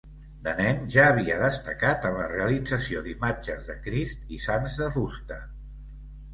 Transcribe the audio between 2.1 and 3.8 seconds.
la realització d'imatges de